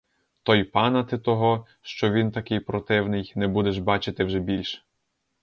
[0.43, 4.85] То й пана ти того, що він такий противний, не будеш бачити вже більш!